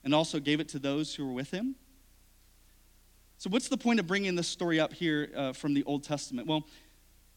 [0.04, 1.76] and also gave it to those who were with him.
[3.38, 6.48] So, what's the point of bringing this story up here uh, from the Old Testament?
[6.48, 6.66] Well,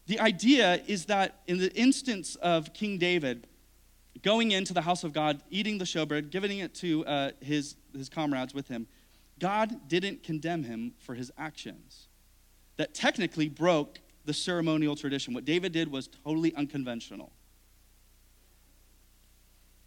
[0.07, 3.45] the idea is that in the instance of King David
[4.23, 8.09] going into the house of God, eating the showbread, giving it to uh, his, his
[8.09, 8.87] comrades with him,
[9.39, 12.07] God didn't condemn him for his actions.
[12.77, 15.33] That technically broke the ceremonial tradition.
[15.33, 17.31] What David did was totally unconventional.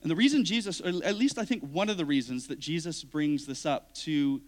[0.02, 3.04] And the reason Jesus, or at least I think one of the reasons that Jesus
[3.04, 4.40] brings this up to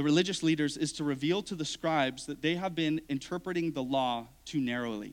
[0.00, 3.82] the religious leaders, is to reveal to the scribes that they have been interpreting the
[3.82, 5.12] law too narrowly.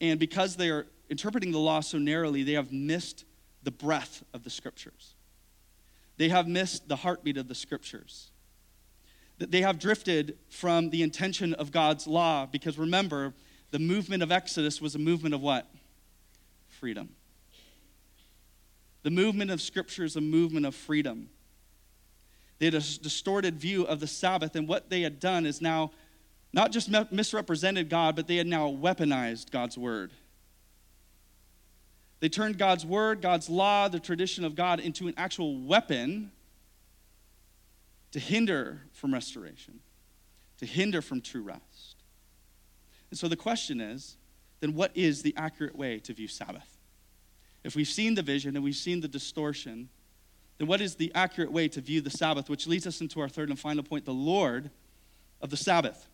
[0.00, 3.24] And because they are interpreting the law so narrowly, they have missed
[3.64, 5.14] the breadth of the scriptures.
[6.18, 8.30] They have missed the heartbeat of the scriptures.
[9.38, 13.34] That they have drifted from the intention of God's law because remember,
[13.72, 15.68] the movement of Exodus was a movement of what?
[16.68, 17.08] Freedom.
[19.02, 21.28] The movement of Scripture is a movement of freedom.
[22.62, 25.90] They had a distorted view of the Sabbath, and what they had done is now
[26.52, 30.12] not just misrepresented God, but they had now weaponized God's word.
[32.20, 36.30] They turned God's word, God's law, the tradition of God into an actual weapon
[38.12, 39.80] to hinder from restoration,
[40.58, 41.96] to hinder from true rest.
[43.10, 44.18] And so the question is
[44.60, 46.78] then what is the accurate way to view Sabbath?
[47.64, 49.88] If we've seen the vision and we've seen the distortion,
[50.58, 52.48] then what is the accurate way to view the Sabbath?
[52.48, 54.70] Which leads us into our third and final point the Lord
[55.40, 56.06] of the Sabbath.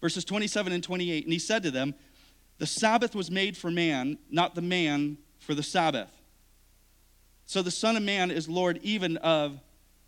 [0.00, 1.24] Verses 27 and 28.
[1.24, 1.94] And he said to them,
[2.58, 6.12] The Sabbath was made for man, not the man for the Sabbath.
[7.46, 9.58] So the Son of Man is Lord even of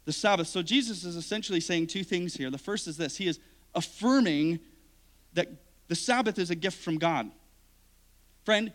[0.05, 0.47] the Sabbath.
[0.49, 2.51] So Jesus is essentially saying two things here.
[2.51, 3.41] The first is this He is
[3.75, 4.61] affirming
[5.35, 5.49] that
[5.89, 7.31] the Sabbath is a gift from God.
[8.45, 8.73] Friend,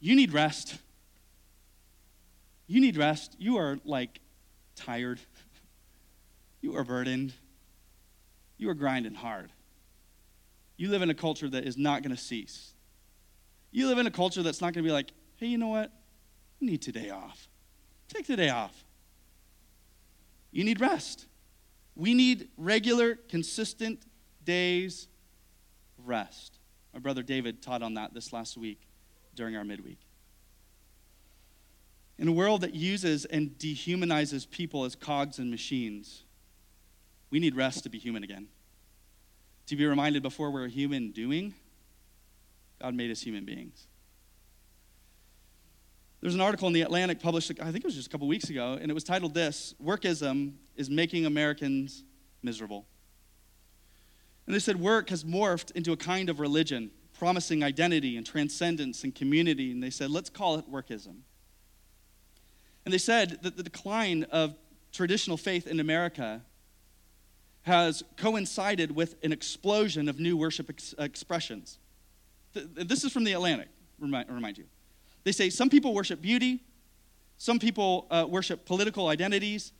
[0.00, 0.76] you need rest.
[2.66, 3.36] You need rest.
[3.38, 4.20] You are like
[4.76, 5.20] tired.
[6.60, 7.34] You are burdened.
[8.56, 9.52] You are grinding hard.
[10.78, 12.72] You live in a culture that is not going to cease.
[13.70, 15.92] You live in a culture that's not going to be like, hey, you know what?
[16.60, 17.48] You need today off.
[18.08, 18.84] Take the day off.
[20.52, 21.26] You need rest.
[21.96, 24.02] We need regular, consistent
[24.44, 25.08] days
[26.02, 26.58] rest.
[26.94, 28.80] My brother David taught on that this last week
[29.34, 29.98] during our midweek.
[32.18, 36.22] In a world that uses and dehumanizes people as cogs and machines,
[37.30, 38.48] we need rest to be human again.
[39.66, 41.54] To be reminded before we're a human doing,
[42.80, 43.86] God made us human beings.
[46.20, 48.48] There's an article in The Atlantic published, I think it was just a couple weeks
[48.48, 52.04] ago, and it was titled This Workism is Making Americans
[52.42, 52.86] Miserable.
[54.46, 59.04] And they said work has morphed into a kind of religion, promising identity and transcendence
[59.04, 59.70] and community.
[59.70, 61.16] And they said, let's call it workism.
[62.84, 64.54] And they said that the decline of
[64.92, 66.42] traditional faith in America
[67.62, 71.78] has coincided with an explosion of new worship ex- expressions.
[72.52, 73.68] This is from the Atlantic,
[73.98, 74.64] remind, remind, you.
[75.24, 76.60] They say some people worship beauty,
[77.38, 79.72] some people uh, worship political identities,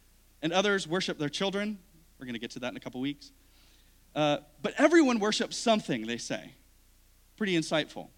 [0.42, 1.78] and others worship their children.
[2.18, 3.30] We're going to get to that in a couple weeks.
[4.16, 6.52] Uh, but everyone worships something, they say.
[7.36, 8.08] Pretty insightful.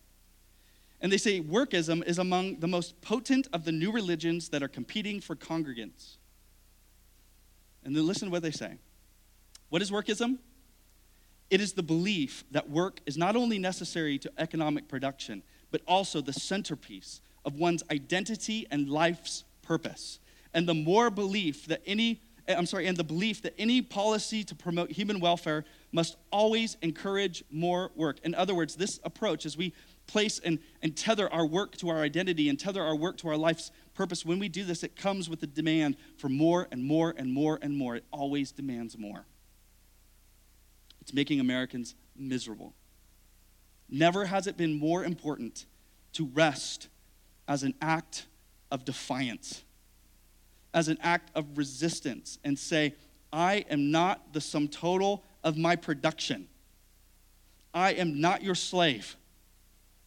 [1.00, 4.68] And they say workism is among the most potent of the new religions that are
[4.68, 6.16] competing for congregants.
[7.84, 8.78] And then listen to what they say.
[9.68, 10.38] What is workism?
[11.50, 16.20] It is the belief that work is not only necessary to economic production, but also
[16.20, 20.18] the centerpiece of one's identity and life's purpose.
[20.52, 24.42] And the more belief that any, eh, I'm sorry, and the belief that any policy
[24.44, 28.18] to promote human welfare must always encourage more work.
[28.24, 29.72] In other words, this approach, as we
[30.06, 33.36] place and, and tether our work to our identity and tether our work to our
[33.36, 37.14] life's purpose, when we do this, it comes with a demand for more and more
[37.16, 37.96] and more and more.
[37.96, 39.26] It always demands more.
[41.00, 42.74] It's making Americans miserable.
[43.88, 45.66] Never has it been more important
[46.14, 46.88] to rest
[47.46, 48.26] as an act
[48.70, 49.62] of defiance,
[50.74, 52.94] as an act of resistance, and say,
[53.32, 56.48] I am not the sum total of my production.
[57.72, 59.16] I am not your slave.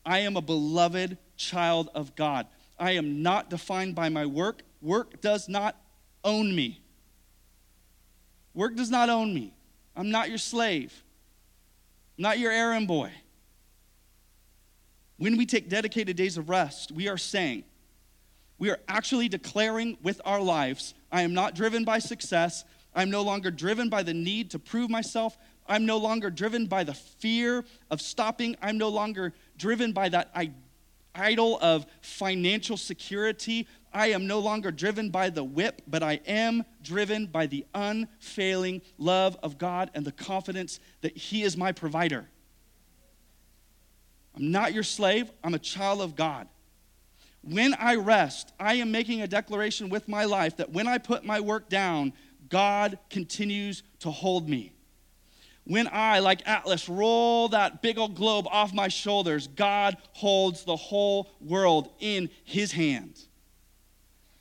[0.09, 2.47] I am a beloved child of God.
[2.79, 4.63] I am not defined by my work.
[4.81, 5.79] Work does not
[6.23, 6.81] own me.
[8.55, 9.53] Work does not own me.
[9.95, 11.03] I'm not your slave,
[12.17, 13.11] I'm not your errand boy.
[15.17, 17.63] When we take dedicated days of rest, we are saying,
[18.57, 22.63] we are actually declaring with our lives, I am not driven by success.
[22.95, 25.37] I'm no longer driven by the need to prove myself.
[25.69, 28.57] I'm no longer driven by the fear of stopping.
[28.61, 30.35] I'm no longer driven by that
[31.13, 33.67] idol of financial security.
[33.93, 38.81] I am no longer driven by the whip, but I am driven by the unfailing
[38.97, 42.27] love of God and the confidence that He is my provider.
[44.35, 46.47] I'm not your slave, I'm a child of God.
[47.41, 51.23] When I rest, I am making a declaration with my life that when I put
[51.23, 52.13] my work down,
[52.49, 54.73] God continues to hold me.
[55.69, 60.75] When I, like Atlas, roll that big old globe off my shoulders, God holds the
[60.75, 63.19] whole world in his hand.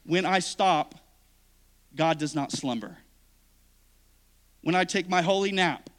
[0.05, 0.95] When I stop,
[1.95, 2.97] God does not slumber.
[4.63, 5.91] When I take my holy nap,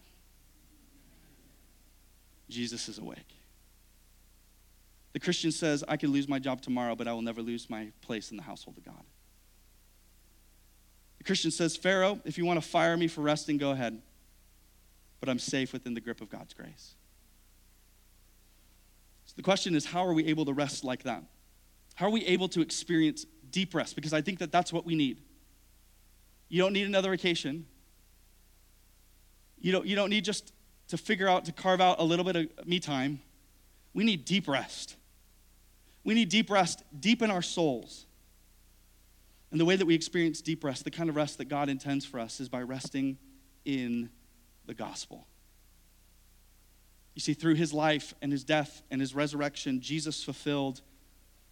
[2.49, 3.35] Jesus is awake.
[5.13, 7.89] The Christian says, I can lose my job tomorrow, but I will never lose my
[8.01, 9.03] place in the household of God.
[11.19, 14.01] The Christian says, Pharaoh, if you want to fire me for resting, go ahead.
[15.19, 16.95] But I'm safe within the grip of God's grace.
[19.25, 21.23] So the question is, how are we able to rest like that?
[21.95, 23.95] How are we able to experience deep rest?
[23.95, 25.21] Because I think that that's what we need.
[26.47, 27.65] You don't need another vacation.
[29.59, 30.53] You don't, you don't need just
[30.87, 33.21] to figure out, to carve out a little bit of me time.
[33.93, 34.95] We need deep rest.
[36.03, 38.05] We need deep rest deep in our souls.
[39.51, 42.05] And the way that we experience deep rest, the kind of rest that God intends
[42.05, 43.17] for us, is by resting
[43.65, 44.09] in
[44.69, 45.25] the gospel.
[47.15, 50.81] You see, through his life and his death and his resurrection, Jesus fulfilled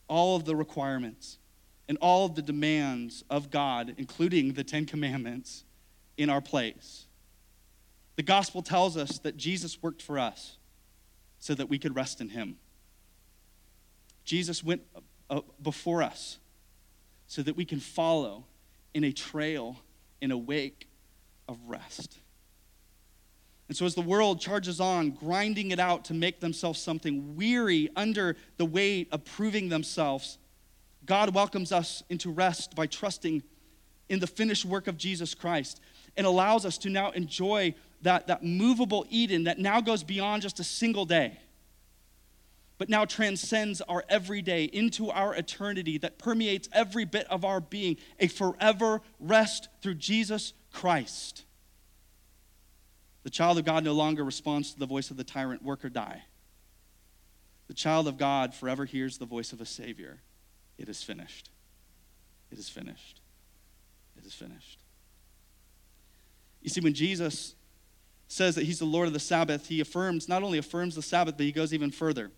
[0.08, 1.40] all of the requirements
[1.90, 5.66] and all of the demands of God, including the Ten Commandments,
[6.16, 7.08] in our place.
[8.18, 10.58] The gospel tells us that Jesus worked for us
[11.40, 12.58] so that we could rest in him.
[14.26, 14.84] Jesus went
[15.32, 16.38] uh, before us
[17.26, 18.46] so that we can follow
[18.94, 19.78] in a trail,
[20.22, 20.88] in a wake
[21.48, 22.20] of rest.
[23.68, 27.90] And so, as the world charges on, grinding it out to make themselves something weary
[27.96, 30.38] under the weight of proving themselves,
[31.06, 33.44] God welcomes us into rest by trusting
[34.10, 35.82] in the finished work of Jesus Christ
[36.16, 40.60] and allows us to now enjoy that, that movable Eden that now goes beyond just
[40.60, 41.38] a single day,
[42.78, 47.98] but now transcends our everyday into our eternity that permeates every bit of our being,
[48.20, 51.44] a forever rest through Jesus Christ.
[53.28, 55.90] The child of God no longer responds to the voice of the tyrant, work or
[55.90, 56.24] die.
[57.68, 60.22] The child of God forever hears the voice of a Savior.
[60.78, 61.50] It is finished.
[62.54, 63.20] It is finished.
[64.18, 64.80] It is finished.
[66.62, 67.56] You see, when Jesus
[68.30, 71.36] says that he's the Lord of the Sabbath, he affirms, not only affirms the Sabbath,
[71.36, 72.32] but he goes even further.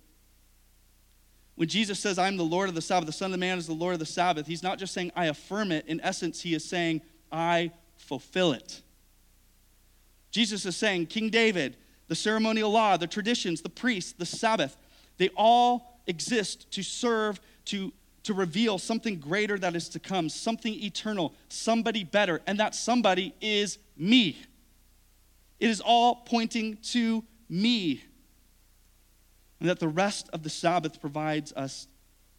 [1.53, 3.73] When Jesus says, I'm the Lord of the Sabbath, the Son of Man is the
[3.73, 5.85] Lord of the Sabbath, he's not just saying, I affirm it.
[5.85, 8.81] In essence, he is saying, I fulfill it.
[10.31, 11.77] Jesus is saying, King David,
[12.07, 14.77] the ceremonial law, the traditions, the priests, the Sabbath,
[15.17, 17.91] they all exist to serve, to,
[18.23, 23.33] to reveal something greater that is to come, something eternal, somebody better, and that somebody
[23.41, 24.37] is me.
[25.59, 28.03] It is all pointing to me.
[29.59, 31.87] And that the rest of the Sabbath provides us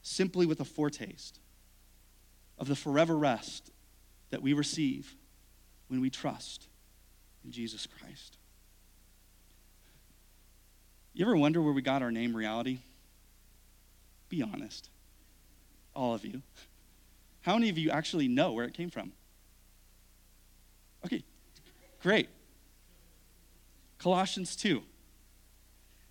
[0.02, 1.38] simply with a foretaste
[2.58, 3.70] of the forever rest
[4.30, 5.14] that we receive
[5.88, 6.69] when we trust
[7.44, 8.36] in Jesus Christ.
[11.12, 12.78] You ever wonder where we got our name reality?
[14.28, 14.88] Be honest.
[15.94, 16.42] All of you.
[17.42, 19.12] How many of you actually know where it came from?
[21.04, 21.24] Okay,
[22.02, 22.28] great.
[23.98, 24.82] Colossians 2.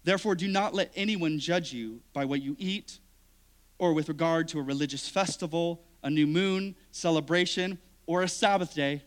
[0.03, 2.99] Therefore, do not let anyone judge you by what you eat
[3.77, 9.03] or with regard to a religious festival, a new moon, celebration, or a Sabbath day.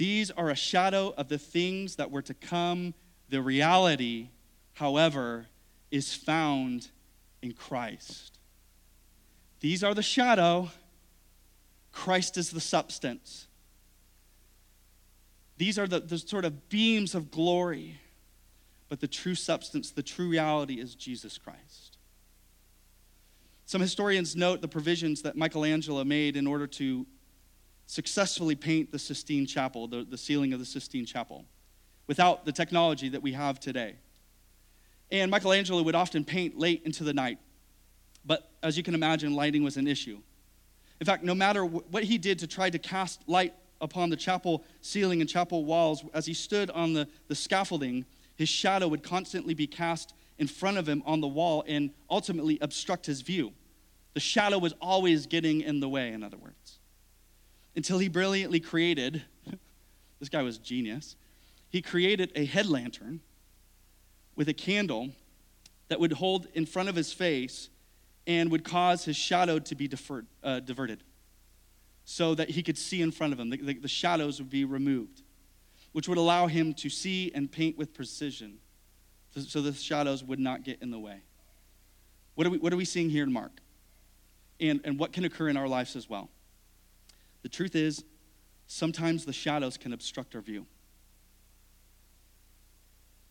[0.00, 2.94] These are a shadow of the things that were to come.
[3.28, 4.28] The reality,
[4.72, 5.44] however,
[5.90, 6.88] is found
[7.42, 8.38] in Christ.
[9.60, 10.70] These are the shadow,
[11.92, 13.46] Christ is the substance.
[15.58, 18.00] These are the, the sort of beams of glory,
[18.88, 21.98] but the true substance, the true reality is Jesus Christ.
[23.66, 27.06] Some historians note the provisions that Michelangelo made in order to
[27.90, 31.44] successfully paint the Sistine Chapel, the, the ceiling of the Sistine Chapel,
[32.06, 33.96] without the technology that we have today.
[35.10, 37.38] And Michelangelo would often paint late into the night.
[38.24, 40.20] But as you can imagine, lighting was an issue.
[41.00, 44.62] In fact, no matter what he did to try to cast light upon the chapel
[44.82, 48.04] ceiling and chapel walls, as he stood on the, the scaffolding,
[48.36, 52.56] his shadow would constantly be cast in front of him on the wall and ultimately
[52.60, 53.52] obstruct his view.
[54.14, 56.79] The shadow was always getting in the way, in other words.
[57.80, 59.22] Until he brilliantly created,
[60.20, 61.16] this guy was genius,
[61.70, 63.20] he created a head lantern
[64.36, 65.08] with a candle
[65.88, 67.70] that would hold in front of his face
[68.26, 71.02] and would cause his shadow to be deferred, uh, diverted
[72.04, 73.48] so that he could see in front of him.
[73.48, 75.22] The, the, the, shadows would be removed,
[75.92, 78.58] which would allow him to see and paint with precision
[79.34, 81.22] so the shadows would not get in the way.
[82.34, 83.52] What are we, what are we seeing here in Mark?
[84.60, 86.28] And, and what can occur in our lives as well?
[87.42, 88.04] The truth is,
[88.66, 90.66] sometimes the shadows can obstruct our view.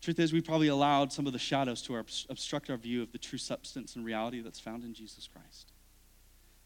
[0.00, 3.18] Truth is, we probably allowed some of the shadows to obstruct our view of the
[3.18, 5.72] true substance and reality that's found in Jesus Christ.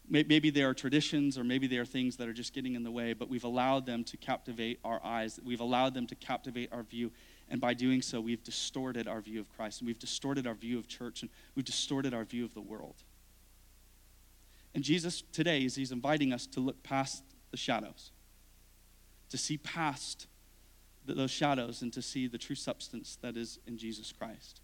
[0.07, 2.91] Maybe there are traditions or maybe there are things that are just getting in the
[2.91, 5.39] way, but we've allowed them to captivate our eyes.
[5.43, 7.11] We've allowed them to captivate our view.
[7.49, 10.77] And by doing so, we've distorted our view of Christ, and we've distorted our view
[10.77, 13.03] of church, and we've distorted our view of the world.
[14.73, 17.23] And Jesus today is he's inviting us to look past
[17.55, 18.11] the shadows,
[19.29, 20.27] to see past
[21.05, 24.59] those shadows and to see the true substance that is in Jesus Christ.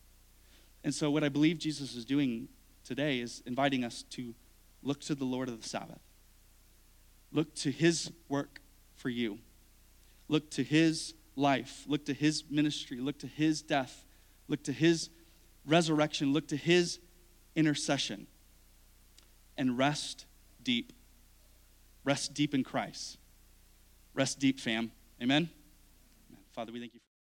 [0.84, 2.50] And so, what I believe Jesus is doing
[2.84, 4.36] today is inviting us to
[4.84, 6.02] look to the Lord of the Sabbath,
[7.32, 8.60] look to his work
[8.98, 9.39] for you,
[10.28, 14.04] look to his life, look to his ministry, look to his death,
[14.50, 15.10] look to his
[15.66, 17.00] resurrection, look to his
[17.56, 18.28] intercession,
[19.58, 20.26] and rest
[20.62, 20.92] deep.
[22.04, 23.18] Rest deep in Christ.
[24.14, 24.91] Rest deep, fam.
[25.22, 25.49] Amen.
[26.54, 27.11] Father, we thank you.